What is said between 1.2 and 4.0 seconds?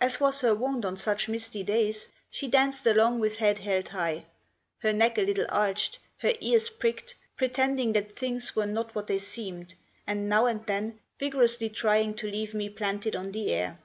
misty days, she danced along with head held